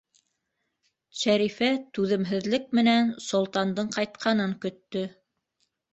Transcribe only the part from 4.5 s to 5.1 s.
көттө.